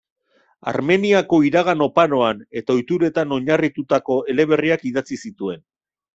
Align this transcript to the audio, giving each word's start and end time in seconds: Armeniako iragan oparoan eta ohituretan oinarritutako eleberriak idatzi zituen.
Armeniako 0.69 1.37
iragan 1.47 1.83
oparoan 1.87 2.39
eta 2.63 2.77
ohituretan 2.77 3.37
oinarritutako 3.37 4.19
eleberriak 4.35 4.89
idatzi 4.93 5.21
zituen. 5.29 5.65